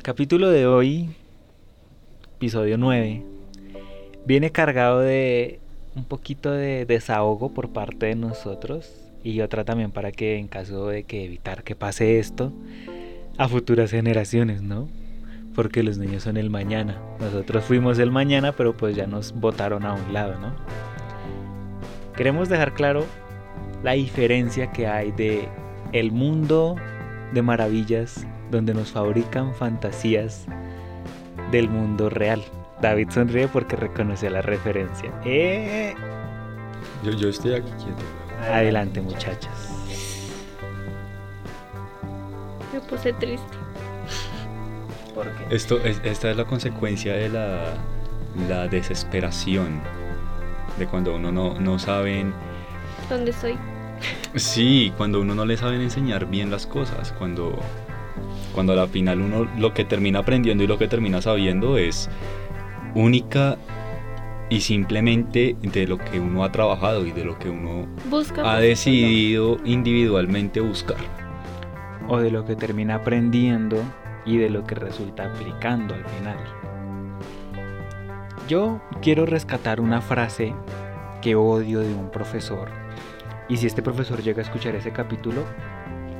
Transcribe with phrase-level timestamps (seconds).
[0.00, 1.10] El capítulo de hoy,
[2.36, 3.22] episodio 9,
[4.24, 5.60] viene cargado de
[5.94, 8.90] un poquito de desahogo por parte de nosotros
[9.22, 12.50] y otra también para que en caso de que evitar que pase esto
[13.36, 14.88] a futuras generaciones, ¿no?
[15.54, 16.98] Porque los niños son el mañana.
[17.20, 20.54] Nosotros fuimos el mañana, pero pues ya nos botaron a un lado, ¿no?
[22.16, 23.04] Queremos dejar claro
[23.82, 25.46] la diferencia que hay de
[25.92, 26.76] el mundo
[27.34, 30.46] de maravillas donde nos fabrican fantasías
[31.50, 32.42] del mundo real.
[32.80, 35.12] David sonríe porque reconoció la referencia.
[35.24, 35.94] ¡Eh!
[37.04, 38.02] Yo, yo estoy aquí quieto.
[38.50, 39.50] Adelante, muchachos.
[42.72, 43.56] Me puse triste.
[45.14, 45.54] ¿Por qué?
[45.54, 47.74] Esto es, esta es la consecuencia de la,
[48.48, 49.80] la desesperación.
[50.78, 52.32] De cuando uno no, no saben.
[53.10, 53.58] ¿Dónde estoy?
[54.36, 57.12] Sí, cuando uno no le saben enseñar bien las cosas.
[57.18, 57.58] Cuando,
[58.54, 62.08] cuando a la final uno lo que termina aprendiendo y lo que termina sabiendo es
[62.94, 63.56] única
[64.48, 68.52] y simplemente de lo que uno ha trabajado y de lo que uno Busca.
[68.52, 70.98] ha decidido individualmente buscar.
[72.08, 73.80] O de lo que termina aprendiendo
[74.26, 76.38] y de lo que resulta aplicando al final.
[78.48, 80.52] Yo quiero rescatar una frase
[81.22, 82.68] que odio de un profesor.
[83.48, 85.44] Y si este profesor llega a escuchar ese capítulo,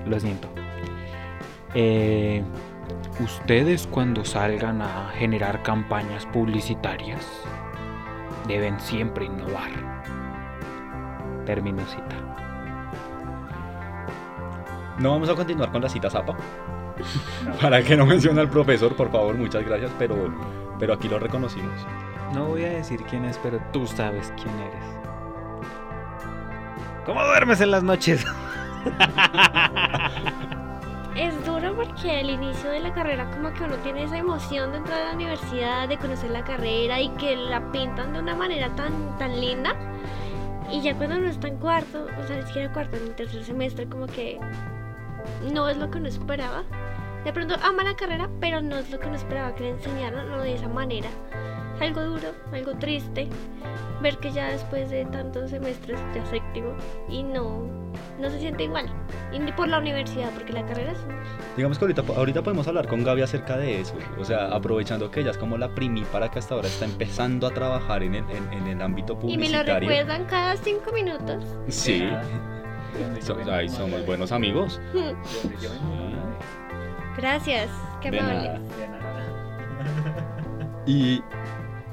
[0.07, 0.49] lo siento.
[1.75, 2.43] Eh,
[3.21, 7.27] ustedes cuando salgan a generar campañas publicitarias
[8.49, 9.71] deben siempre innovar.
[11.47, 12.17] Término cita.
[14.99, 16.37] No vamos a continuar con la cita zapa.
[17.61, 20.17] Para que no mencione al profesor, por favor, muchas gracias, pero,
[20.79, 21.87] pero aquí lo reconocimos.
[22.35, 24.85] No voy a decir quién es, pero tú sabes quién eres.
[27.07, 28.27] ¿Cómo duermes en las noches?
[31.21, 34.79] Es duro porque al inicio de la carrera como que uno tiene esa emoción de
[34.79, 38.75] entrar a la universidad, de conocer la carrera y que la pintan de una manera
[38.75, 39.77] tan, tan linda.
[40.73, 43.45] Y ya cuando uno está en cuarto, o sea, ni siquiera cuarto, en el tercer
[43.45, 44.41] semestre, como que
[45.53, 46.63] no es lo que uno esperaba.
[47.23, 50.27] De pronto ama la carrera, pero no es lo que uno esperaba que le enseñaran,
[50.31, 51.11] no de esa manera.
[51.83, 53.29] Algo duro, algo triste,
[54.01, 56.73] ver que ya después de tantos semestres, ya séptimo,
[57.11, 57.80] y no,
[58.21, 58.87] no se siente igual.
[59.33, 60.99] Y ni por la universidad, porque la carrera es
[61.57, 63.95] Digamos que ahorita, ahorita podemos hablar con Gaby acerca de eso.
[64.19, 67.51] O sea, aprovechando que ella es como la primípara que hasta ahora está empezando a
[67.51, 69.89] trabajar en el, en, en el ámbito Y me lo publicitario.
[69.89, 71.45] recuerdan cada cinco minutos.
[71.69, 72.09] Sí.
[73.21, 74.81] So- ay, somos buenos amigos.
[77.17, 77.69] Gracias,
[78.01, 78.61] qué De amables.
[80.87, 81.23] y,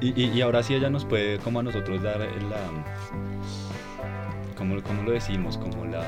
[0.02, 2.58] y- y ahora sí ella nos puede como a nosotros dar la...
[4.68, 5.58] ¿Cómo, cómo lo decimos?
[5.58, 6.04] Como la...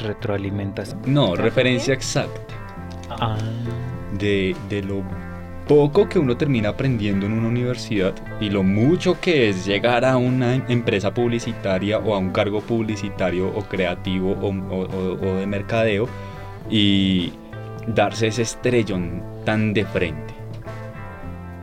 [0.00, 1.00] Retroalimentación.
[1.06, 2.40] No, referencia exacta
[3.10, 3.36] Ah.
[4.18, 5.02] de, de lo
[5.66, 10.16] poco que uno termina aprendiendo en una universidad y lo mucho que es llegar a
[10.16, 15.46] una empresa publicitaria o a un cargo publicitario o creativo o, o- o- o de
[15.46, 16.08] mercadeo
[16.70, 17.32] y
[17.86, 20.34] darse ese estrellón tan de frente.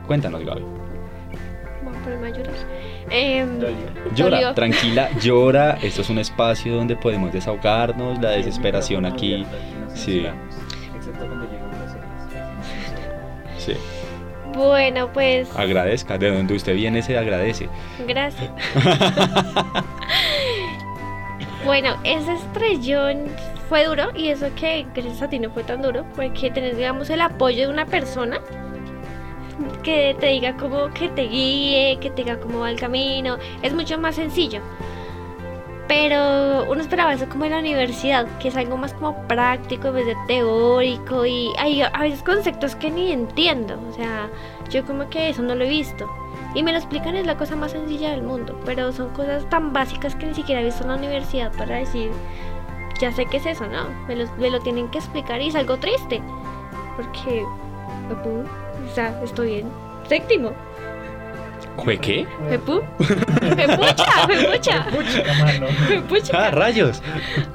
[0.06, 0.62] Cuéntanos, Gaby.
[0.62, 2.30] Voy a ponerme a
[3.10, 3.58] Em,
[4.14, 4.54] Llora, dolió.
[4.54, 5.78] tranquila, llora.
[5.82, 8.20] Esto es un espacio donde podemos desahogarnos.
[8.20, 9.46] La desesperación aquí.
[9.94, 10.26] Sí,
[13.58, 13.72] sí.
[14.54, 16.18] Bueno, pues Agradezca.
[16.18, 17.68] De donde usted viene se agradece.
[18.06, 18.50] gracias.
[21.64, 23.26] bueno, ese estrellón
[23.68, 27.10] fue duro y eso que gracias a ti no fue tan duro porque tener digamos
[27.10, 28.40] el apoyo de una persona
[29.82, 33.74] que te diga cómo que te guíe, que te diga cómo va el camino, es
[33.74, 34.60] mucho más sencillo.
[35.88, 39.94] Pero uno esperaba eso como en la universidad, que es algo más como práctico en
[39.94, 44.28] vez de teórico y hay a veces conceptos que ni entiendo, o sea,
[44.68, 46.06] yo como que eso no lo he visto.
[46.54, 49.72] Y me lo explican es la cosa más sencilla del mundo, pero son cosas tan
[49.72, 52.10] básicas que ni siquiera he visto en la universidad para decir,
[53.00, 53.88] ya sé qué es eso, ¿no?
[54.08, 56.20] Me lo, tienen que explicar y es algo triste,
[56.96, 57.44] porque,
[58.90, 59.68] o sea, estoy en
[60.08, 60.52] séptimo.
[61.84, 62.26] ¿Fue qué?
[62.48, 66.50] Pepu, Pepucha, Pepucha, ¡Ah, Pepucha.
[66.50, 67.00] rayos!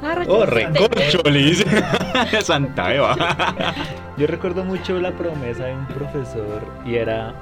[0.01, 0.33] Ah, rayos.
[0.33, 1.65] ¡Oh, recorcholis!
[2.41, 3.15] Santa Eva.
[4.17, 7.33] Yo recuerdo mucho la promesa de un profesor y era,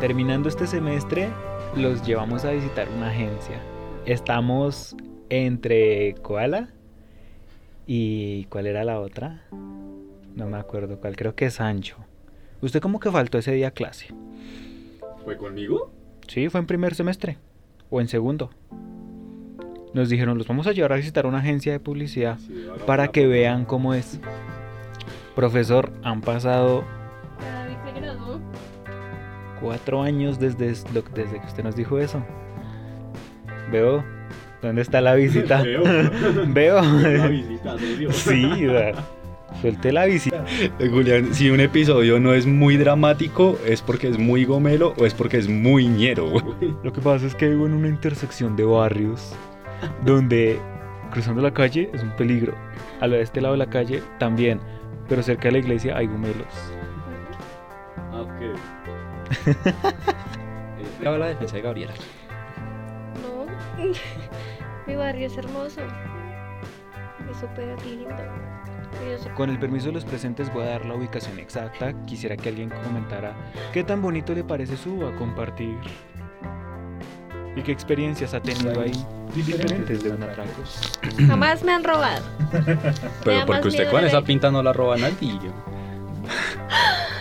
[0.00, 1.28] terminando este semestre,
[1.76, 3.60] los llevamos a visitar una agencia.
[4.04, 4.96] Estamos
[5.30, 6.68] entre Koala
[7.86, 9.42] y ¿cuál era la otra?
[10.34, 11.96] No me acuerdo cuál, creo que Sancho.
[12.62, 14.06] ¿Usted cómo que faltó ese día a clase?
[15.24, 15.92] ¿Fue conmigo?
[16.28, 17.36] Sí, fue en primer semestre
[17.90, 18.50] o en segundo.
[19.92, 22.38] Nos dijeron, los vamos a llevar a visitar una agencia de publicidad
[22.86, 24.20] para que vean cómo es.
[25.34, 26.84] Profesor, han pasado
[29.60, 30.66] Cuatro años desde,
[31.14, 32.24] desde que usted nos dijo eso.
[33.70, 34.04] Veo.
[34.60, 35.62] ¿Dónde está la visita?
[35.62, 35.82] Veo.
[36.48, 36.80] Veo.
[36.80, 38.12] Una visita, serio.
[38.12, 38.66] Sí,
[39.60, 40.44] suelte la visita.
[40.78, 45.06] Eh, Julián, si un episodio no es muy dramático, es porque es muy gomelo o
[45.06, 46.28] es porque es muy ñero.
[46.28, 46.44] güey.
[46.82, 49.34] Lo que pasa es que vivo en una intersección de barrios
[50.04, 50.58] donde
[51.10, 52.54] cruzando la calle es un peligro.
[53.00, 54.60] A la de este lado de la calle también,
[55.08, 56.46] pero cerca de la iglesia hay gomelos.
[61.00, 61.92] Acaba la defensa de Gabriela.
[63.22, 63.46] No.
[64.86, 65.80] Mi barrio es hermoso.
[67.30, 68.14] Es súper lindo.
[69.36, 71.92] Con el permiso de los presentes voy a dar la ubicación exacta.
[72.04, 73.34] Quisiera que alguien comentara
[73.72, 75.78] qué tan bonito le parece su a compartir.
[77.54, 78.92] ¿Y qué experiencias ha tenido ahí
[79.34, 80.50] diferentes de un atraco?
[81.26, 82.22] Jamás me han robado.
[83.24, 85.32] Pero porque usted con esa pinta no la roba nadie.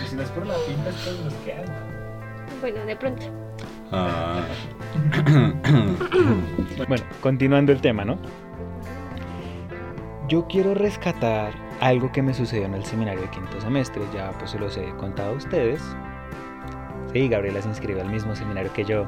[0.04, 1.56] Y si no es por la pinta, es por los que
[2.60, 3.24] Bueno, de pronto.
[3.92, 4.42] Ah.
[6.88, 8.18] Bueno, continuando el tema, ¿no?
[10.32, 11.52] Yo quiero rescatar
[11.82, 14.90] algo que me sucedió en el seminario de quinto semestre, ya pues se los he
[14.96, 15.84] contado a ustedes.
[17.12, 19.06] Sí, Gabriela se inscribió al mismo seminario que yo.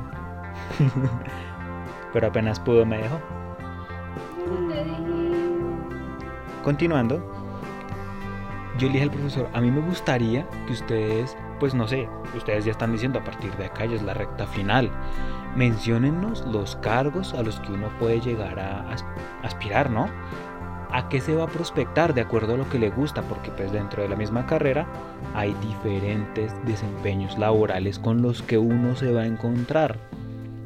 [2.12, 3.22] Pero apenas pudo me dejó.
[6.62, 7.18] Continuando,
[8.78, 12.66] yo le dije al profesor, a mí me gustaría que ustedes, pues no sé, ustedes
[12.66, 14.92] ya están diciendo a partir de acá ya es la recta final.
[15.56, 19.06] Menciónennos los cargos a los que uno puede llegar a as-
[19.44, 20.08] aspirar, ¿no?
[20.96, 23.24] ¿A qué se va a prospectar de acuerdo a lo que le gusta?
[23.24, 24.86] Porque pues dentro de la misma carrera
[25.34, 29.98] hay diferentes desempeños laborales con los que uno se va a encontrar.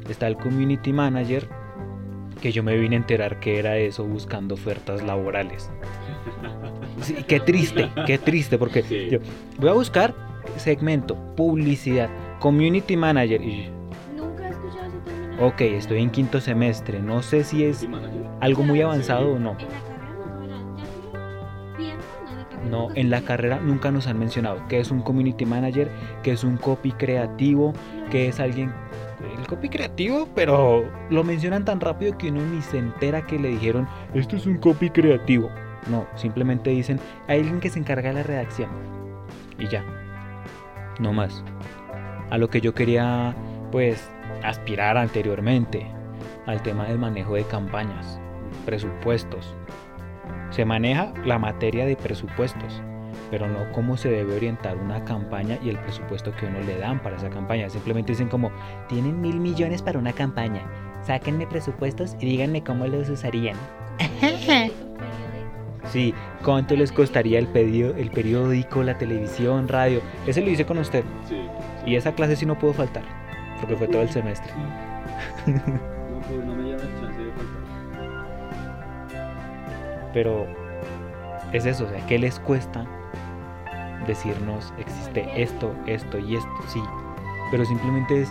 [0.06, 1.48] Está el community manager,
[2.42, 5.70] que yo me vine a enterar que era eso buscando ofertas laborales.
[7.00, 9.08] Sí, qué triste, qué triste, porque Sí.
[9.10, 9.18] yo
[9.58, 10.14] voy a buscar
[10.56, 13.40] segmento, publicidad, community manager.
[13.42, 13.70] Y,
[14.16, 15.46] Nunca he escuchado ese término.
[15.46, 17.88] ok, estoy en quinto semestre, no sé si es
[18.40, 19.56] algo muy avanzado o no.
[22.68, 25.90] No, en la carrera nunca nos han mencionado qué es un community manager,
[26.22, 27.72] qué es un copy creativo,
[28.10, 28.72] qué es alguien...
[29.38, 33.48] El copy creativo, pero lo mencionan tan rápido que uno ni se entera que le
[33.48, 35.50] dijeron, esto es un copy creativo.
[35.90, 38.70] No, simplemente dicen, hay alguien que se encarga de la redacción.
[39.58, 39.84] Y ya.
[41.00, 41.42] No más.
[42.30, 43.34] A lo que yo quería,
[43.72, 44.08] pues,
[44.44, 45.86] aspirar anteriormente,
[46.46, 48.20] al tema del manejo de campañas,
[48.66, 49.56] presupuestos.
[50.50, 52.82] Se maneja la materia de presupuestos,
[53.30, 57.00] pero no cómo se debe orientar una campaña y el presupuesto que uno le dan
[57.02, 57.68] para esa campaña.
[57.68, 58.50] Simplemente dicen como,
[58.88, 60.62] tienen mil millones para una campaña,
[61.02, 63.56] sáquenme presupuestos y díganme cómo los usarían.
[65.90, 66.12] Sí,
[66.44, 70.02] cuánto les costaría el, pedio- el periódico, la televisión, radio.
[70.26, 71.02] Ese lo hice con usted.
[71.86, 73.04] Y esa clase sí no pudo faltar,
[73.58, 74.52] porque fue todo el semestre.
[75.46, 75.54] No,
[80.12, 80.46] Pero
[81.52, 82.86] es eso, o sea, ¿qué les cuesta
[84.06, 86.50] decirnos existe esto, esto y esto?
[86.68, 86.82] Sí,
[87.50, 88.30] pero simplemente es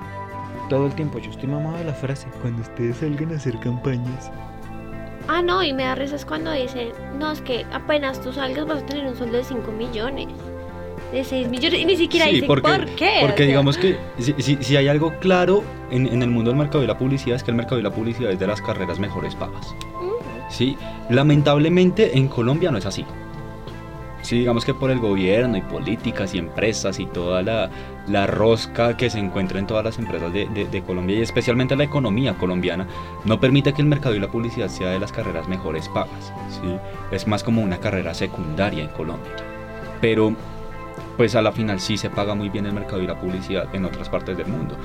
[0.69, 1.19] todo el tiempo.
[1.19, 4.31] Yo estoy mamado de la frase, cuando ustedes salgan a hacer campañas.
[5.27, 8.83] Ah, no, y me da risas cuando dicen, no, es que apenas tú salgas vas
[8.83, 10.27] a tener un sueldo de 5 millones,
[11.11, 13.09] de 6 millones, y ni siquiera Sí, dicen porque, por qué.
[13.19, 16.51] o porque sea, digamos que si, si- si hay algo claro en, en el mundo
[16.51, 18.61] del mercado y la publicidad es que el mercado y la publicidad es de las
[18.61, 19.73] carreras mejores pagas.
[20.01, 20.77] mm, Sí,
[21.09, 23.05] lamentablemente en Colombia no es así.
[24.23, 27.69] Sí, digamos que por el gobierno y políticas y empresas y toda la,
[28.07, 31.75] la rosca que se encuentra en todas las empresas de, de- de Colombia y especialmente
[31.77, 32.87] la economía colombiana,
[33.23, 36.33] no permite que el mercado y la publicidad sea de las carreras mejores pagas.
[36.49, 36.75] ¿sí?
[37.11, 39.31] Es más como una carrera secundaria en Colombia.
[40.01, 40.33] Pero,
[41.17, 43.85] pues a la final sí se paga muy bien el mercado y la publicidad en
[43.85, 44.77] otras partes del mundo.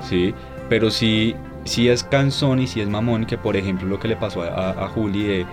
[0.00, 0.34] ¿sí?
[0.68, 1.34] Pero sí,
[1.88, 4.84] es cansón y sí es mamón que, por ejemplo, lo que le pasó a, a-
[4.84, 5.46] a Juli de,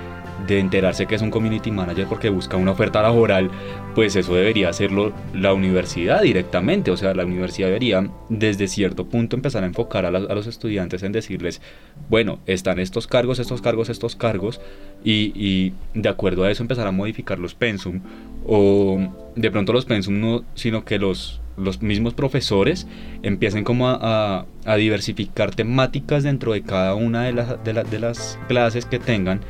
[0.48, 3.50] de enterarse que es un community manager porque busca una oferta laboral,
[3.96, 6.92] pues eso debería hacerlo la universidad directamente.
[6.92, 10.48] O sea, la universidad debería desde cierto punto empezar a enfocar a, la- a los
[10.48, 11.62] estudiantes en decirles,
[12.10, 14.60] bueno, están estos cargos, estos cargos, estos cargos,
[15.04, 18.02] y, y de acuerdo a eso empezar a modificar los pensum.
[18.46, 19.00] O
[19.36, 22.86] de pronto los pensum no, sino que los, los mismos profesores
[23.24, 28.00] empiecen como a, a- diversificar temáticas dentro de cada una de, las de, la- de
[28.00, 29.42] las clases que tengan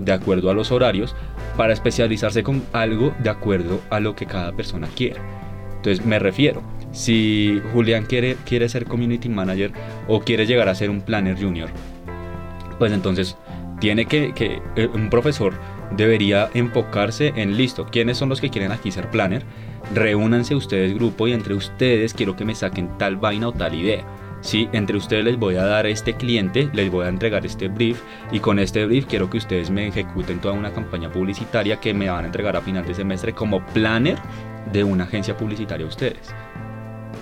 [0.00, 1.14] de acuerdo a los horarios
[1.56, 5.20] para especializarse con algo de acuerdo a lo que cada persona quiera.
[5.76, 9.72] Entonces me refiero, si Julián quiere, quiere ser community manager
[10.08, 11.70] o quiere llegar a ser un planner junior,
[12.78, 13.36] pues entonces
[13.80, 15.54] tiene que, que eh, un profesor
[15.96, 19.44] debería enfocarse en listo, ¿quiénes son los que quieren aquí ser planner?
[19.94, 24.04] Reúnanse ustedes grupo y entre ustedes quiero que me saquen tal vaina o tal idea.
[24.40, 28.00] Sí, entre ustedes les voy a dar este cliente, les voy a entregar este brief
[28.32, 32.08] y con este brief quiero que ustedes me ejecuten toda una campaña publicitaria que me
[32.08, 34.16] van a entregar a final de semestre como planner
[34.72, 36.34] de una agencia publicitaria a ustedes.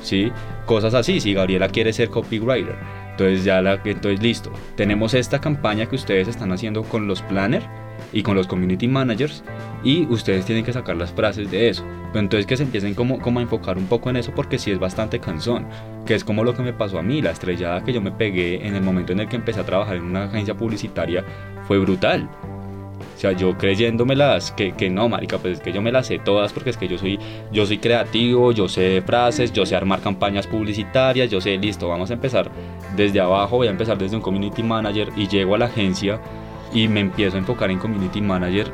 [0.03, 0.31] ¿Sí?
[0.65, 2.77] Cosas así, si Gabriela quiere ser copywriter,
[3.11, 4.53] entonces ya la entonces listo.
[4.77, 7.67] Tenemos esta campaña que ustedes están haciendo con los planners
[8.13, 9.45] y con los community managers
[9.85, 11.85] y ustedes tienen que sacar las frases de eso.
[12.13, 14.71] Pero entonces que se empiecen como, como a enfocar un poco en eso porque sí
[14.71, 15.67] es bastante cansón,
[16.07, 18.67] que es como lo que me pasó a mí, la estrellada que yo me pegué
[18.67, 21.25] en el momento en el que empecé a trabajar en una agencia publicitaria
[21.67, 22.29] fue brutal.
[23.19, 26.21] O sea, yo creyéndomelas que, que no, marica, pues es que yo me las sé
[26.21, 27.19] todas porque es que yo soy,
[27.53, 32.11] yo soy creativo, yo sé frases, yo sé armar campañas publicitarias, yo sé, listo, vamos
[32.11, 32.49] a empezar
[32.97, 36.21] desde abajo, voy a empezar desde un community manager y llego a la agencia
[36.73, 38.73] y me empiezo a enfocar en community manager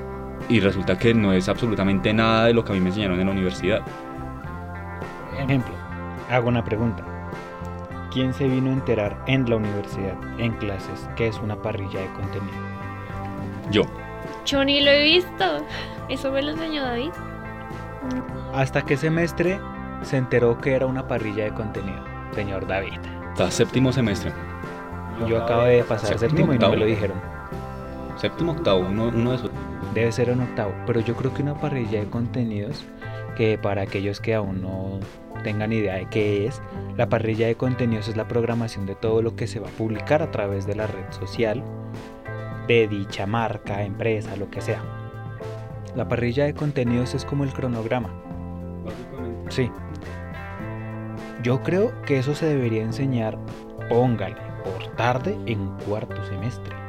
[0.48, 3.26] y resulta que no es absolutamente nada de lo que a mí me enseñaron en
[3.26, 3.82] la universidad.
[5.38, 5.74] Ejemplo,
[6.30, 7.04] hago una pregunta.
[8.12, 12.06] ¿Quién se vino a enterar en la universidad, en clases, que es una parrilla de
[12.12, 12.56] contenido?
[13.70, 13.82] Yo.
[14.46, 15.66] Yo ni lo he visto.
[16.08, 17.10] Eso me lo enseñó David.
[18.54, 19.58] ¿Hasta qué semestre
[20.02, 23.00] se enteró que era una parrilla de contenido, señor David?
[23.32, 24.32] Está séptimo semestre.
[25.26, 27.33] Yo acabo de pasar séptimo y no me lo dijeron.
[28.16, 29.50] Séptimo, octavo, uno, uno de esos.
[29.94, 32.85] Debe ser en octavo, pero yo creo que una parrilla de contenidos,
[33.37, 35.00] que para aquellos que aún no
[35.42, 36.61] tengan idea de qué es,
[36.97, 40.23] la parrilla de contenidos es la programación de todo lo que se va a publicar
[40.23, 41.62] a través de la red social
[42.66, 44.83] de dicha marca, empresa, lo que sea.
[45.94, 48.11] La parrilla de contenidos es como el cronograma.
[49.49, 49.71] Sí.
[51.42, 53.38] Yo creo que eso se debería enseñar,
[53.88, 56.83] póngale, por tarde en cuarto semestre.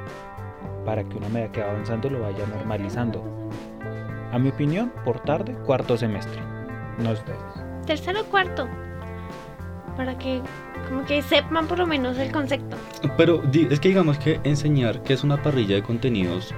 [0.85, 3.23] Para que una medida que va avanzando lo vaya normalizando.
[4.31, 6.39] A mi opinión, por tarde, cuarto semestre.
[6.99, 7.39] No ustedes.
[7.85, 8.67] Tercero o cuarto.
[9.97, 10.41] Para que
[10.87, 12.77] como que sepan por lo menos el concepto.
[13.17, 16.53] Pero es que digamos que enseñar que es una parrilla de contenidos,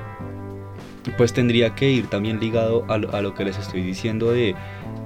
[1.16, 4.56] pues tendría que ir también ligado a lo, a lo que les estoy diciendo de,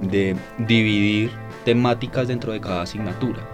[0.02, 1.30] de dividir
[1.64, 3.51] temáticas dentro de cada asignatura.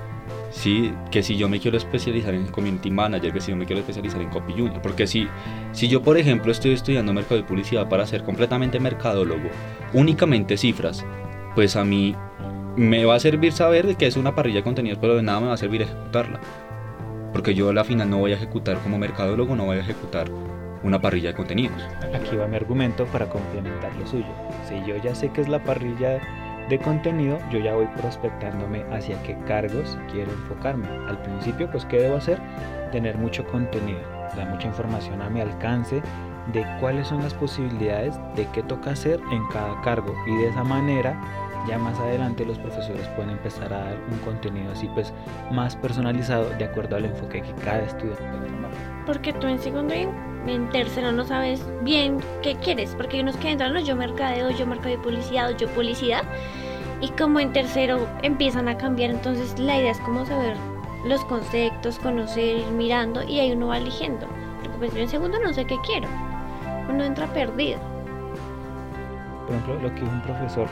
[0.59, 3.79] Sí, que si yo me quiero especializar en community manager, que si yo me quiero
[3.79, 5.29] especializar en copy junior, porque si,
[5.71, 9.50] si yo por ejemplo estoy estudiando mercado y publicidad para ser completamente mercadólogo,
[9.93, 11.07] únicamente cifras,
[11.55, 12.17] pues a mí
[12.75, 15.38] me va a servir saber de que es una parrilla de contenidos, pero de nada
[15.38, 16.41] me va a servir ejecutarla.
[17.33, 20.29] Porque yo a la final no voy a ejecutar como mercadólogo, no voy a ejecutar
[20.83, 21.81] una parrilla de contenidos.
[22.12, 24.27] Aquí va mi argumento para complementar lo suyo.
[24.69, 26.21] Si yo ya sé que es la parrilla
[26.69, 30.89] de contenido, yo ya voy prospectándome hacia qué cargos quiero enfocarme.
[31.09, 32.39] Al principio, pues, ¿qué debo hacer?
[32.93, 36.03] Tener mucho contenido, o sea, mucha información a mi alcance
[36.53, 40.15] de cuáles son las posibilidades de qué toca hacer en cada cargo.
[40.27, 41.19] Y de esa manera,
[41.67, 45.12] ya más adelante los profesores pueden empezar a dar un contenido así, pues,
[45.50, 48.71] más personalizado de acuerdo al enfoque que cada estudiante va a tomar.
[49.07, 50.07] Porque tú en segundo y
[50.47, 52.95] en tercero no sabes bien qué quieres.
[52.95, 56.23] Porque hay unos que entran, no, yo mercadeo, yo mercadeo publicidad, yo publicidad.
[57.00, 60.57] Y como en tercero empiezan a cambiar, entonces la idea es como saber
[61.05, 64.27] los conceptos, conocer, ir mirando y ahí uno va eligiendo.
[64.62, 66.09] Porque pues yo en segundo no sé qué quiero.
[66.88, 67.79] Uno entra perdido.
[69.47, 70.69] Por ejemplo, lo que un profesor.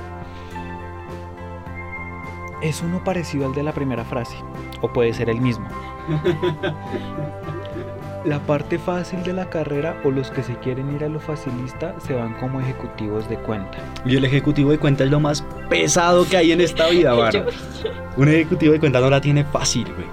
[2.66, 4.34] Es uno parecido al de la primera frase,
[4.80, 5.68] o puede ser el mismo.
[8.24, 11.94] La parte fácil de la carrera o los que se quieren ir a lo facilista
[12.04, 13.78] se van como ejecutivos de cuenta.
[14.04, 17.30] Y el ejecutivo de cuenta es lo más pesado que hay en esta vida, mano.
[17.32, 17.44] Yo-
[18.16, 20.08] Un ejecutivo de cuenta no la tiene fácil, güey.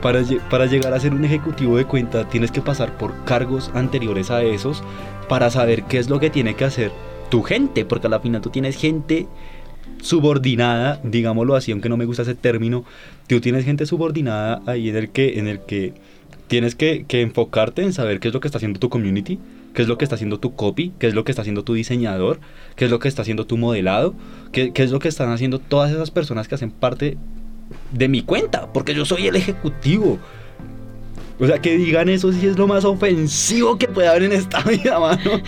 [0.00, 4.30] Para, para llegar a ser un ejecutivo de cuenta tienes que pasar por cargos anteriores
[4.30, 4.82] a esos
[5.28, 6.90] para saber qué es lo que tiene que hacer
[7.28, 9.26] tu gente, porque a la final tú tienes gente
[10.02, 12.84] subordinada, digámoslo así, aunque no me gusta ese término,
[13.26, 15.94] tú tienes gente subordinada ahí en el que, en el que
[16.48, 19.38] tienes que, enfocarte en saber qué es lo que está haciendo tu community,
[19.74, 21.74] qué es lo que está haciendo tu copy, qué es lo que está haciendo tu
[21.74, 22.40] diseñador,
[22.76, 24.14] qué es lo que está haciendo tu modelado,
[24.52, 27.16] qué, qué es lo que están haciendo todas esas personas que hacen parte
[27.92, 30.18] de mi cuenta, porque yo soy el ejecutivo.
[31.38, 34.60] O sea, que digan eso sí es lo más ofensivo que puede haber en esta
[34.62, 35.42] vida, mano.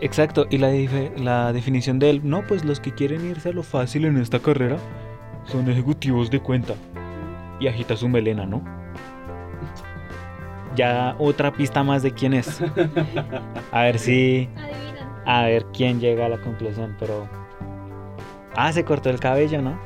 [0.00, 0.70] Exacto, y la,
[1.16, 4.38] la definición de él, no, pues los que quieren irse a lo fácil en esta
[4.38, 4.76] carrera
[5.46, 6.74] son ejecutivos de cuenta.
[7.60, 8.62] Y agita su melena, ¿no?
[10.76, 12.60] Ya otra pista más de quién es.
[13.72, 14.48] A ver si...
[15.26, 17.28] A ver quién llega a la conclusión, pero...
[18.54, 19.78] Ah, se cortó el cabello, ¿no?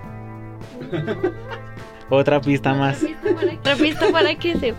[2.10, 3.02] Otra pista más.
[3.02, 4.74] Otra pista para- Otra pista para que se.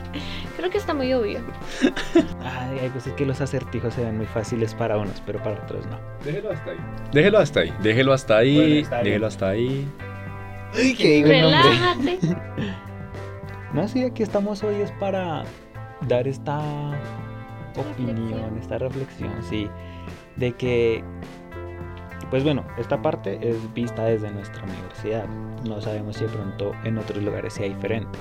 [0.63, 1.41] Creo que está muy obvio.
[2.41, 5.85] Ay, hay veces que los acertijos se ven muy fáciles para unos, pero para otros
[5.87, 5.99] no.
[6.23, 6.77] Déjelo hasta ahí.
[7.11, 7.73] Déjelo hasta ahí.
[7.81, 8.55] Déjelo hasta ahí.
[8.55, 9.03] Bueno, está bien.
[9.03, 9.87] déjelo hasta ahí.
[10.73, 11.41] Ay, nombre.
[11.41, 12.19] Relájate.
[13.73, 15.43] No, sí, aquí estamos hoy es para
[16.07, 16.61] dar esta
[17.75, 18.57] opinión, Reflexión.
[18.61, 19.69] esta reflexión, sí,
[20.37, 21.03] de que,
[22.29, 25.27] pues bueno, esta parte es vista desde nuestra universidad.
[25.67, 28.17] No sabemos si de pronto en otros lugares sea diferente.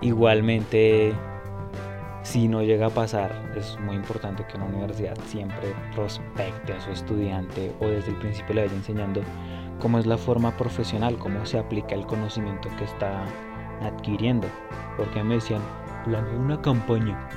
[0.00, 1.14] Igualmente,
[2.22, 6.90] si no llega a pasar, es muy importante que una universidad siempre prospecte a su
[6.90, 9.22] estudiante o desde el principio le vaya enseñando
[9.80, 13.24] cómo es la forma profesional, cómo se aplica el conocimiento que está
[13.82, 14.48] adquiriendo.
[14.96, 15.62] Porque me decían,
[16.04, 17.28] planea una campaña.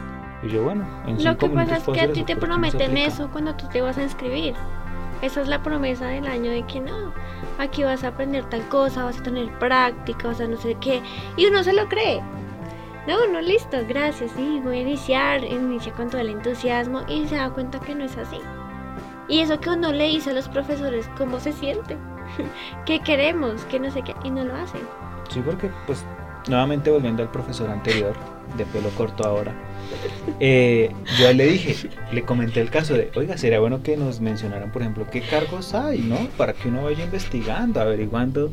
[0.44, 2.72] Y yo, bueno, en Lo que pasa es que a ti te pero ¿cómo se
[2.72, 4.56] prometen eso cuando tú te vas a inscribir.
[5.22, 7.14] Esa es la promesa del año de que no,
[7.58, 11.02] aquí vas a aprender tal cosa, vas a tener práctica, vas a no sé qué.
[11.36, 12.22] Y uno se lo cree.
[13.08, 17.36] No, no, listo, gracias, sí, voy a iniciar, inicia con todo el entusiasmo y se
[17.36, 18.40] da cuenta que no es así.
[19.28, 21.98] Y eso que uno le dice a los profesores cómo se siente,
[22.86, 24.82] qué queremos, que no sé qué, y no lo hacen.
[25.30, 26.04] Sí, porque pues
[26.48, 28.16] nuevamente volviendo al profesor anterior,
[28.58, 29.54] de pelo corto ahora,
[30.40, 34.72] eh, yo le dije, le comenté el caso de, oiga, sería bueno que nos mencionaran,
[34.72, 36.18] por ejemplo, qué cargos hay, ¿no?
[36.38, 38.52] Para que uno vaya investigando, averiguando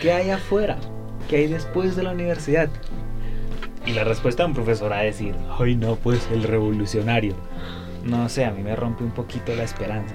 [0.00, 0.78] qué hay afuera,
[1.28, 2.70] qué hay después de la universidad.
[3.86, 7.34] Y la respuesta de un profesor a decir, ay no, pues el revolucionario.
[8.04, 10.14] No sé, a mí me rompe un poquito la esperanza.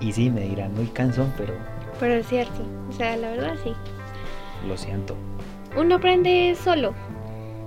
[0.00, 1.54] Y sí, me dirán muy cansón, pero
[2.00, 3.72] Pero es cierto, o sea, la verdad sí.
[4.66, 5.16] lo siento.
[5.76, 6.94] uno aprende solo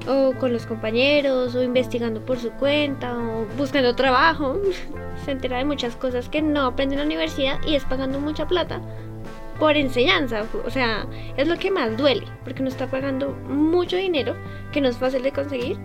[0.07, 4.59] o con los compañeros o investigando por su cuenta o buscando trabajo
[5.25, 8.47] se entera de muchas cosas que no aprende en la universidad y es pagando mucha
[8.47, 8.81] plata
[9.59, 11.05] por enseñanza o sea
[11.37, 14.35] es lo que más duele porque uno está pagando mucho dinero
[14.71, 15.77] que no es fácil de conseguir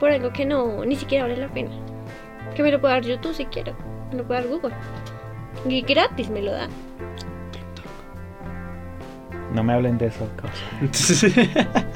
[0.00, 1.70] por algo que no ni siquiera vale la pena
[2.56, 3.74] que me lo puede dar YouTube si quiero
[4.10, 4.74] me lo puede dar Google
[5.68, 6.68] y gratis me lo da
[9.54, 10.64] No me hablen de eso, causa.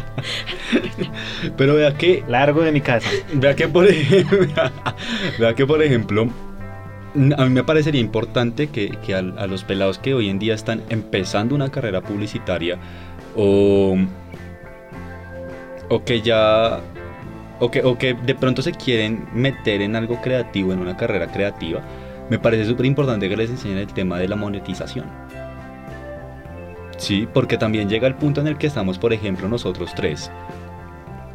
[1.57, 3.11] Pero vea que Largo de mi casa.
[3.35, 4.39] Vea que por ejemplo,
[5.41, 6.33] vea que por ejemplo, n-
[7.15, 10.83] a mí me parecería importante que, que a, los pelados que hoy en día están
[10.89, 12.79] empezando una carrera publicitaria
[13.37, 13.97] o,
[15.89, 16.81] o que ya
[17.61, 21.27] o que, o que de pronto se quieren meter en algo creativo, en una carrera
[21.27, 21.81] creativa,
[22.31, 25.07] me parece súper importante que les enseñen el tema de la monetización.
[26.99, 30.31] Sí, porque también llega el punto en el que estamos, por ejemplo, nosotros tres,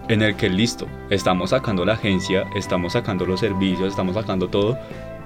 [0.10, 4.78] en el que listo, estamos sacando la agencia, estamos sacando los servicios, estamos sacando todo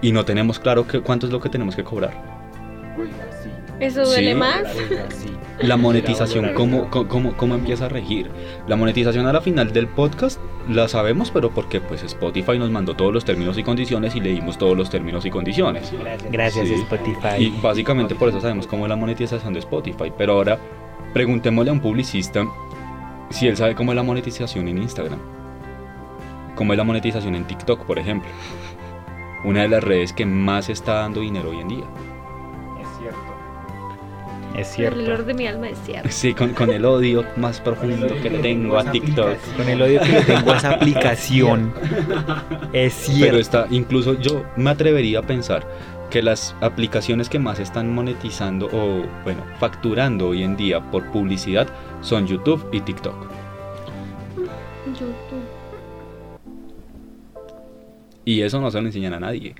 [0.02, 2.38] y no tenemos claro que, cuánto es lo que tenemos que cobrar.
[3.80, 4.36] eso duele Sí.
[4.36, 4.64] más
[5.62, 8.30] La monetización, ¿cómo, cómo, cómo- cómo empieza a regir?
[8.68, 12.96] La monetización a la final del podcast la sabemos, pero porque pues Spotify nos mandó
[12.96, 15.92] todos los términos y condiciones y leímos todos los términos y condiciones.
[16.32, 16.74] Gracias, Sí.
[16.76, 17.38] Spotify.
[17.40, 20.12] Y básicamente por eso sabemos cómo es la monetización de Spotify.
[20.16, 20.60] Pero ahora
[21.14, 22.46] preguntémosle a un publicista
[23.30, 25.20] si él sabe cómo es la monetización en Instagram.
[26.56, 28.30] Cómo es la monetización en TikTok, por ejemplo.
[29.44, 31.86] Una de las redes que más está dando dinero hoy en día.
[32.82, 33.20] Es cierto.
[34.56, 35.00] Es el cierto.
[35.02, 38.80] olor de mi alma es cierto Sí, con, con el odio más profundo que tengo
[38.80, 39.38] a TikTok.
[39.56, 41.74] Con el odio que le tengo a esa aplicación.
[42.74, 43.40] Es Pero cierto.
[43.40, 45.66] está, incluso yo me atrevería a pensar
[46.10, 51.68] que las aplicaciones que más están monetizando o, bueno, facturando hoy en día por publicidad
[52.02, 53.16] son YouTube y TikTok.
[54.88, 55.16] YouTube.
[58.26, 59.56] Y eso no se lo enseñan a nadie.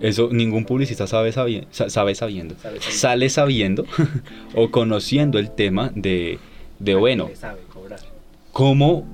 [0.00, 2.54] Eso ningún publicista sabe, sabi- sa- sabe sabiendo.
[2.80, 3.84] Sale sabiendo
[4.54, 6.38] o conociendo el tema de,
[6.78, 7.30] de bueno,
[8.52, 9.04] cómo,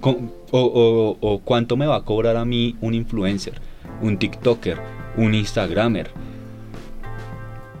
[0.00, 3.54] cómo- o, o- o cuánto me va a cobrar a mí un influencer,
[4.02, 4.78] un TikToker,
[5.16, 6.10] un Instagramer.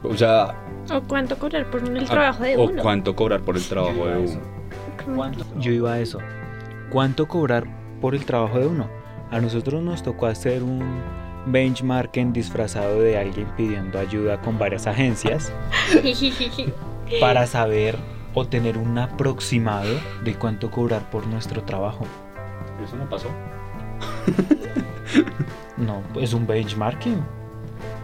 [0.02, 0.54] O sea,
[0.90, 2.82] O cuánto cobrar por el trabajo de o uno.
[2.82, 4.40] cuánto cobrar por el trabajo de uno.
[5.16, 5.44] ¿Cuánto?
[5.58, 6.18] Yo iba a eso.
[6.90, 7.64] ¿Cuánto cobrar
[8.00, 8.88] por el trabajo de uno?
[9.30, 10.82] A nosotros nos tocó hacer un
[11.46, 15.52] benchmarking disfrazado de alguien pidiendo ayuda con varias agencias
[17.20, 17.96] para saber
[18.34, 19.92] o tener un aproximado
[20.24, 22.06] de cuánto cobrar por nuestro trabajo.
[22.84, 23.28] Eso no pasó.
[25.76, 27.18] No, es un benchmarking.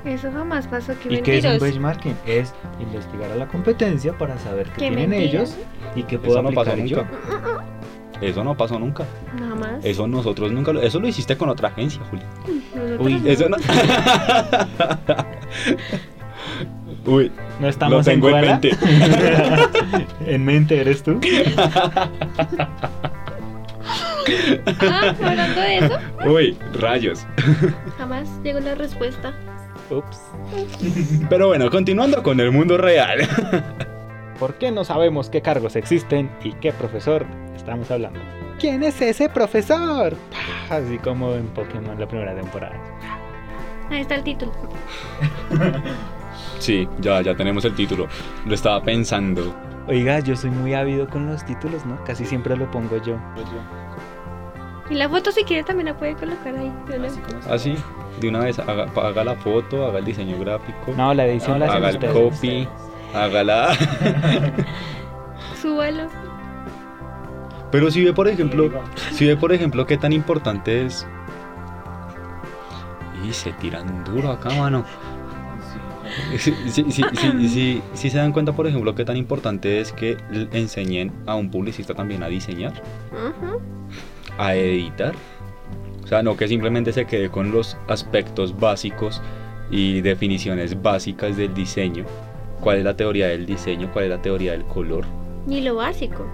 [0.05, 2.17] Eso jamás pasó, qué ¿Y qué es un benchmarking?
[2.27, 5.29] Es investigar a la competencia para saber qué, Qué tienen mentira.
[5.43, 5.57] ellos
[5.95, 6.97] y qué puedo Eso no pasó yo.
[6.99, 7.11] nunca.
[8.21, 9.05] Eso no pasó nunca.
[9.39, 9.85] Nada más.
[9.85, 12.23] Eso nosotros nunca lo, Eso lo hiciste con otra agencia, Juli.
[12.75, 13.29] Nosotros Uy, no.
[13.29, 13.57] Eso no.
[17.07, 18.53] Uy, No estamos lo tengo en, Koala?
[18.53, 18.71] mente.
[20.27, 21.19] ¿En mente eres tú?
[24.81, 27.27] Ah, hablando de eso, Uy, rayos.
[27.99, 29.33] jamás llegó la respuesta.
[29.91, 30.21] Ups.
[31.29, 33.21] Pero bueno, continuando con el mundo real.
[34.39, 38.21] ¿Por qué no sabemos qué cargos existen y qué profesor estamos hablando?
[38.59, 40.15] ¿Quién es ese profesor?
[40.71, 42.77] Ah, Así como en Pokémon la primera temporada.
[43.91, 44.53] Ahí está el título.
[46.59, 48.07] Sí, ya, ya tenemos el título.
[48.47, 49.55] Lo estaba pensando.
[49.89, 52.03] Oiga, yo soy muy ávido con los títulos, ¿no?
[52.05, 53.17] Casi siempre lo pongo yo.
[54.91, 56.67] Y la foto si quiere también la puede colocar ahí.
[56.89, 57.53] ¿no?
[57.53, 57.77] Así,
[58.21, 61.67] de una vez, haga, haga la foto, haga el diseño gráfico, No, la edición la
[61.73, 62.13] haga el ustedes.
[62.13, 62.69] copy,
[63.15, 63.69] haga la...
[65.61, 66.09] Súbalo.
[67.71, 68.69] Pero si ve, por ejemplo,
[69.13, 71.07] si ve, por ejemplo, qué tan importante es...
[73.29, 74.85] Y se tiran duro acá, mano.
[76.37, 79.93] Si, si, si, si, si- si se dan cuenta, por ejemplo, qué tan importante es
[79.93, 80.17] que
[80.53, 82.73] enseñen a un publicista también a diseñar,
[83.13, 83.61] Ujú.
[84.39, 85.15] A editar.
[86.05, 89.23] O sea, no que simplemente se quede con los aspectos básicos
[89.71, 92.05] y definiciones básicas del diseño.
[92.61, 93.91] ¿Cuál es la teoría del diseño?
[93.93, 95.05] ¿Cuál es la teoría del color?
[95.47, 96.27] Ni lo básico.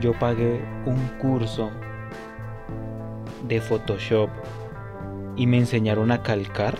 [0.00, 1.70] Yo pagué un curso
[3.48, 4.30] de Photoshop
[5.36, 6.74] y me enseñaron a calcar.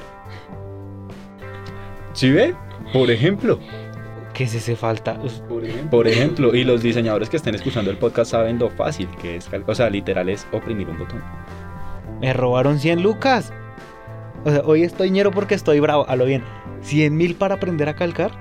[2.12, 2.54] ¿Sí ve?
[2.92, 3.58] Por ejemplo.
[4.34, 5.18] ¿Qué es ese falta?
[5.22, 5.42] Us-
[5.90, 9.48] Por ejemplo, y los diseñadores que estén escuchando el podcast saben lo fácil que es.
[9.48, 11.22] cal- O sea, literal es oprimir un botón.
[12.20, 13.52] Me robaron 100 lucas.
[14.44, 16.04] O sea, hoy estoy ñero porque estoy bravo.
[16.08, 16.42] A lo bien.
[16.82, 18.32] ¿100 mil para aprender a calcar?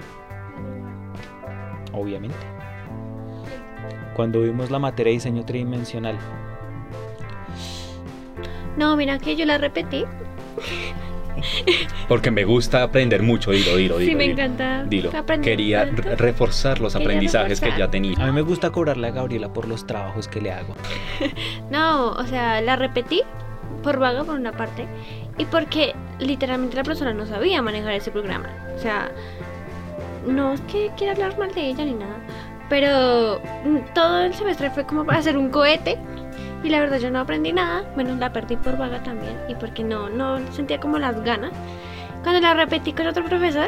[1.94, 2.36] Obviamente.
[4.16, 6.18] Cuando vimos la materia de diseño tridimensional.
[8.78, 10.06] No, mira que yo la repetí.
[12.08, 14.10] Porque me gusta aprender mucho, dilo, dilo, dilo.
[14.12, 14.84] sí, me encanta.
[14.84, 15.10] Dilo.
[15.18, 17.80] aprender Quería re- reforzar los Quería aprendizajes que reforzar.
[17.80, 18.18] ya A tenía.
[18.26, 20.76] mí me gusta cobrarle a Gabriela por los trabajos que le hago.
[21.70, 23.22] No, o sea, la repetí
[23.82, 24.86] por vaga por una parte
[25.38, 28.50] y porque literalmente la persona no sabía manejar ese programa.
[28.76, 29.12] O sea,
[30.28, 32.16] no es que quiera hablar mal de ella ni nada,
[32.70, 35.98] pero mm, todo el semestre fue como para hacer un cohete
[36.64, 37.84] y la verdad yo no aprendí nada.
[37.96, 41.52] Bueno, la perdí por vaga también y porque no, no sentía como las ganas.
[42.24, 43.68] Cuando la repetí con otro profesor,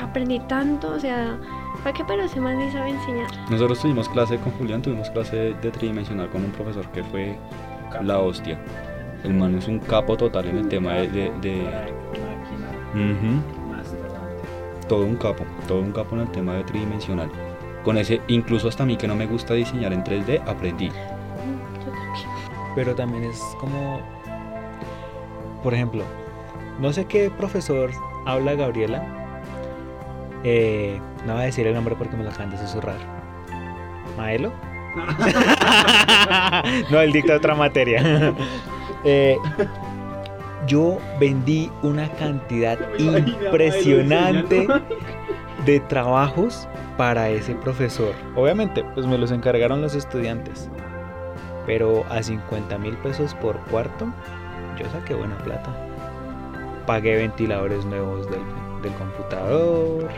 [0.00, 1.36] aprendí tanto, o sea,
[1.82, 3.28] fue que pero ese man ni sabe enseñar.
[3.50, 7.36] Nosotros tuvimos clase con Julián, tuvimos clase de, tridimensional con un profesor que fue
[8.02, 8.58] la hostia.
[9.22, 11.08] El man es un capo total en el tema de...
[11.08, 11.94] de- de-
[12.94, 13.42] Ujú.
[14.88, 17.30] Todo un capo, todo un capo en el tema de tridimensional.
[17.84, 20.90] Con ese, incluso hasta a mí que no me gusta diseñar en 3D, aprendí.
[22.74, 24.00] Pero también es como,
[25.62, 26.04] por ejemplo,
[26.80, 27.90] no sé qué profesor
[28.26, 29.04] habla Gabriela.
[30.42, 32.98] Eh, no voy a decir el nombre porque me lo acaban de susurrar.
[34.16, 34.52] ¿Maelo?
[36.90, 38.34] no, él dicta otra materia.
[39.06, 39.36] Eh,
[40.66, 44.66] yo vendí una cantidad impresionante
[45.66, 48.14] de trabajos para ese profesor.
[48.34, 50.70] Obviamente, pues me los encargaron los estudiantes.
[51.66, 54.12] Pero a 50 mil pesos por cuarto,
[54.78, 55.74] yo saqué buena plata.
[56.86, 58.40] Pagué ventiladores nuevos del,
[58.82, 60.10] del computador.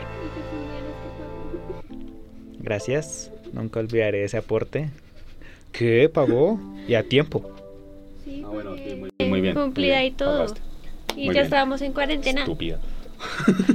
[2.59, 3.31] Gracias.
[3.53, 4.89] Nunca olvidaré ese aporte.
[5.71, 6.09] ¿Qué?
[6.09, 6.59] ¿Pagó?
[6.87, 7.49] Y a tiempo.
[8.25, 9.53] Sí, Ah, bueno, muy, muy bien.
[9.55, 10.39] Cumplida y todo.
[10.39, 10.61] pagaste.
[11.15, 11.43] Y Muy ya bien.
[11.45, 12.41] estábamos en cuarentena.
[12.41, 12.79] Estúpida.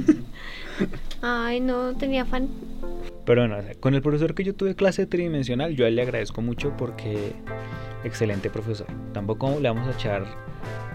[1.21, 2.47] Ay, no, tenía fan.
[3.25, 5.95] Pero no, o sea, con el profesor que yo tuve clase tridimensional, yo a él
[5.95, 7.33] le agradezco mucho porque
[8.03, 8.87] excelente profesor.
[9.13, 10.25] Tampoco le vamos a echar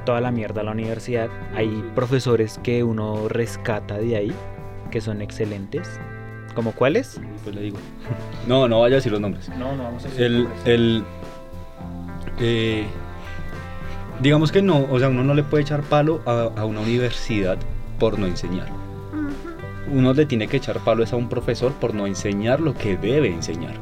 [0.05, 1.29] toda la mierda a la universidad.
[1.55, 4.33] Hay profesores que uno rescata de ahí,
[4.91, 5.99] que son excelentes.
[6.55, 7.21] ¿Como cuáles?
[7.45, 7.79] Pues le digo.
[8.47, 9.49] No, no vaya a decir los nombres.
[9.51, 11.05] No, no vamos a El, el
[12.41, 12.87] eh,
[14.21, 17.59] digamos que no, o sea, uno no le puede echar palo a, a una universidad
[17.99, 18.78] por no enseñar.
[19.93, 22.97] Uno le tiene que echar palo es a un profesor por no enseñar lo que
[22.97, 23.75] debe enseñar.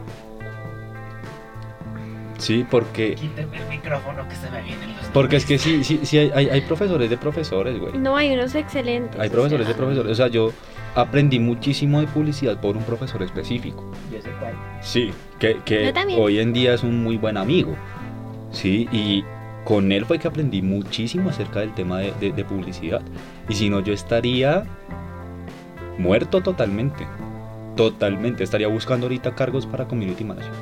[2.39, 6.01] Sí, porque, Quíteme el micrófono que se me vienen los porque es que sí, sí,
[6.03, 7.95] sí hay, hay, hay profesores de profesores, güey.
[7.97, 9.19] No, hay unos excelentes.
[9.19, 10.13] Hay o profesores de profesores.
[10.13, 10.53] O sea, yo
[10.95, 13.91] aprendí muchísimo de publicidad por un profesor específico.
[14.13, 14.53] Yo sé cuál.
[14.83, 16.21] Sí, que, que Yo también.
[16.21, 17.75] hoy en día es un muy buen amigo.
[18.51, 19.25] Sí, y
[19.65, 23.01] con él fue que aprendí muchísimo acerca del tema de, de- de publicidad.
[23.49, 24.65] Y si no, yo estaría
[25.99, 27.07] muerto totalmente.
[27.77, 28.43] Totalmente.
[28.43, 30.53] Estaría buscando ahorita cargos para community manager.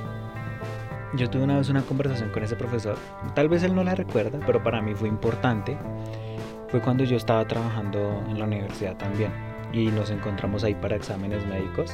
[1.15, 2.97] Yo tuve una vez una conversación con ese profesor.
[3.35, 5.79] Tal vez él no la recuerda, pero para mí fue importante.
[6.69, 9.33] Fue cuando yo estaba trabajando en la universidad también.
[9.73, 11.93] y nos encontramos ahí para exámenes médicos.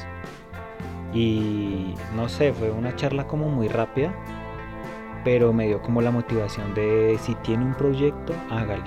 [1.13, 4.13] Y no sé, fue una charla como muy rápida,
[5.23, 8.83] pero me dio como la motivación de si tiene un proyecto, hágale.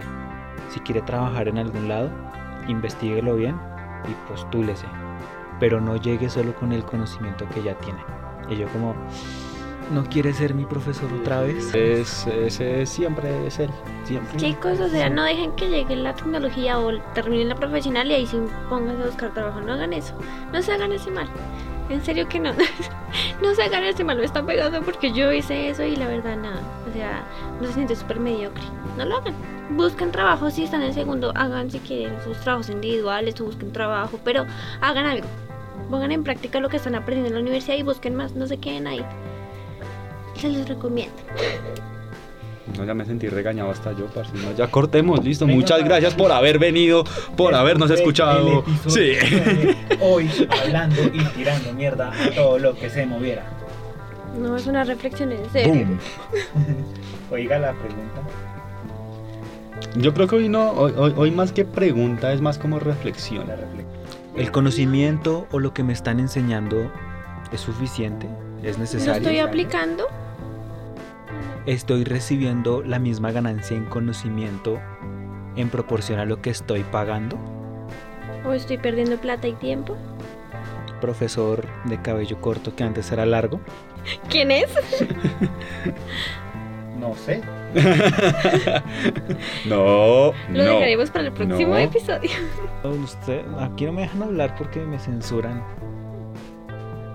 [0.68, 2.08] Si quiere trabajar en algún lado,
[2.68, 3.56] investiguelo bien
[4.08, 4.86] y postúlese.
[5.60, 8.00] Pero no llegue solo con el conocimiento que ya tiene.
[8.48, 8.94] Y yo como,
[9.92, 11.74] ¿no quiere ser mi profesor otra vez?
[11.74, 13.70] Es, ese siempre es él.
[14.04, 14.36] Siempre.
[14.36, 18.26] Chicos, o sea, no dejen que llegue la tecnología o terminen la profesional y ahí
[18.26, 18.38] sí
[18.68, 19.60] pónganse a buscar trabajo.
[19.60, 20.14] No hagan eso.
[20.52, 21.28] No se hagan ese mal.
[21.90, 22.52] En serio que no.
[23.42, 24.18] no se hagan ese mal.
[24.18, 26.62] Me está pegando porque yo hice eso y la verdad nada.
[26.88, 27.24] O sea,
[27.60, 28.62] no se siente súper mediocre.
[28.96, 29.34] No lo hagan.
[29.70, 31.32] Busquen trabajo si están en segundo.
[31.34, 34.18] Hagan si quieren sus trabajos individuales o busquen trabajo.
[34.24, 34.46] Pero
[34.80, 35.26] hagan algo.
[35.90, 38.34] Pongan en práctica lo que están aprendiendo en la universidad y busquen más.
[38.34, 39.04] No se queden ahí.
[40.36, 41.14] Se los recomiendo.
[42.78, 44.32] No, ya me sentí regañado hasta yo, parce.
[44.38, 45.46] No, ya cortemos, listo.
[45.46, 47.04] Muchas gracias por haber venido,
[47.36, 48.60] por habernos El- el escuchado.
[48.60, 49.76] episodio Sí.
[50.00, 50.30] Hoy
[50.62, 53.44] hablando y tirando mierda a todo lo que se moviera.
[54.40, 55.74] No es una reflexión en serio.
[55.74, 55.98] Boom.
[57.30, 58.20] Oiga la pregunta.
[59.96, 63.44] Yo creo que hoy no, hoy, hoy- hoy más que pregunta es más como reflexión.
[64.36, 66.90] ¿El conocimiento o lo que me están enseñando
[67.52, 68.26] es suficiente?
[68.62, 69.14] ¿Es ¿Lo necesario?
[69.20, 70.06] estoy aplicando?
[71.66, 74.80] ¿Estoy recibiendo la misma ganancia en conocimiento
[75.56, 77.38] en proporción a lo que estoy pagando?
[78.46, 79.96] ¿O estoy perdiendo plata y tiempo?
[81.00, 83.60] Profesor de cabello corto que antes era largo.
[84.28, 84.68] ¿Quién es?
[86.98, 87.42] No sé.
[89.66, 90.62] No, Lo no.
[90.62, 91.76] dejaremos para el próximo No.
[91.78, 92.30] episodio.
[92.84, 95.62] Usted, aquí no me dejan hablar porque me censuran.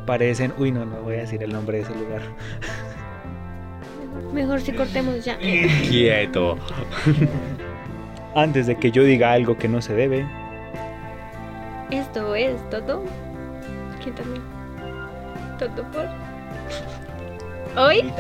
[0.06, 2.22] Parecen, uy no, no voy a decir el nombre de ese lugar.
[4.34, 5.38] Mejor si cortemos ya.
[5.38, 6.58] Quieto.
[8.36, 10.26] Antes de que yo diga algo que no se debe,
[11.92, 13.04] Esto es todo.
[14.04, 14.44] ¿Quién también?
[15.58, 16.06] Todo por.
[17.78, 18.12] ¿Hoy?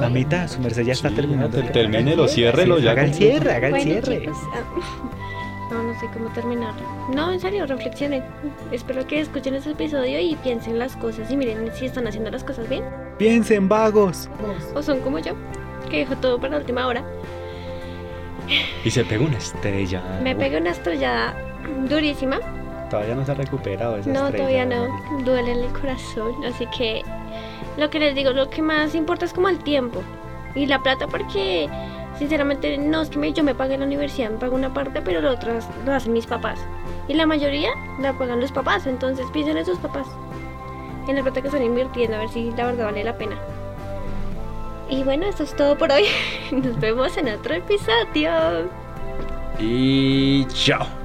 [0.00, 1.62] mamita, su merced ya está Sí, terminando.
[1.62, 4.20] ya, termínelo, ciérrelo, ya Haga el cierre, haga el Bueno, cierre.
[4.20, 4.62] chicos, ah,
[5.70, 6.80] No, no sé cómo terminarlo.
[7.14, 8.24] No, en serio, reflexionen.
[8.72, 12.42] Espero que escuchen este episodio y piensen las cosas y miren si están haciendo las
[12.42, 12.82] cosas bien.
[13.20, 14.30] Piensen vagos.
[14.74, 15.34] O son como yo,
[15.90, 17.04] que dejo todo para la última hora.
[18.82, 20.02] Y se pegó una estrella.
[20.22, 21.34] Me pegué una estrellada
[21.86, 22.40] durísima.
[22.88, 24.38] Todavía no se ha recuperado esa No, estrella.
[24.38, 25.22] todavía no.
[25.22, 26.32] Duele en el corazón.
[26.46, 27.02] Así que
[27.76, 30.02] lo que les digo, lo que más importa es como el tiempo
[30.54, 31.68] y la plata, porque
[32.18, 35.20] sinceramente no es que me- yo me pague la universidad, me pago una parte, pero
[35.20, 35.52] lo otro
[35.84, 36.58] lo hacen mis papás.
[37.06, 37.68] Y la mayoría
[38.00, 38.86] la pagan los papás.
[38.86, 40.06] Entonces piensen en sus papás,
[41.08, 43.36] en la plata que están invirtiendo, a ver si la verdad vale la pena.
[44.88, 46.04] Y bueno, eso es todo por hoy.
[46.50, 48.68] Nos vemos en otro episodio.
[49.58, 50.99] Y chao.